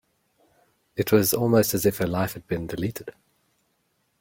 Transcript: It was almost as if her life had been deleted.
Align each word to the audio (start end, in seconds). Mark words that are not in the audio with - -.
It 0.95 1.11
was 1.11 1.31
almost 1.31 1.75
as 1.75 1.85
if 1.85 1.99
her 1.99 2.07
life 2.07 2.33
had 2.33 2.47
been 2.47 2.65
deleted. 2.65 3.13